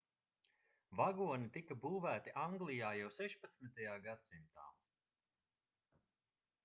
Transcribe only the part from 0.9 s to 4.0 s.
vagoni tika būvēti anglijā jau 16.